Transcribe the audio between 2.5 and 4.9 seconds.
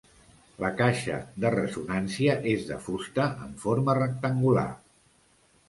és de fusta amb forma rectangular.